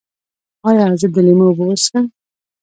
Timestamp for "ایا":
0.67-0.85